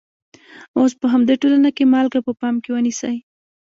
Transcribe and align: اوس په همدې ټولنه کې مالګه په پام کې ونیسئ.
اوس 0.77 0.91
په 1.01 1.05
همدې 1.13 1.35
ټولنه 1.41 1.69
کې 1.75 1.83
مالګه 1.93 2.19
په 2.27 2.31
پام 2.39 2.55
کې 2.63 2.69
ونیسئ. 2.73 3.15